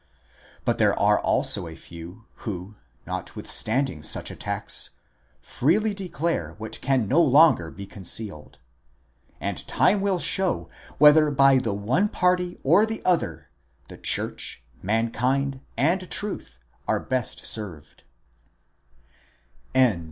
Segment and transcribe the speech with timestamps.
[0.65, 2.73] But there are also a few, who,
[3.05, 4.97] notwithstanding such attacks,
[5.43, 12.09] freely declare what can no longer be concealed—and time will show whether by the one
[12.09, 13.51] party or the other,
[13.89, 16.57] the Church, Mankind, and Truth
[16.87, 18.01] are best served.